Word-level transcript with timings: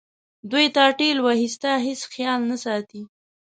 دوی 0.51 0.65
تا 0.75 0.85
ټېل 0.99 1.17
وهي 1.25 1.47
ستا 1.55 1.73
هیڅ 1.85 2.01
خیال 2.13 2.39
نه 2.51 2.57
ساتي. 2.65 3.01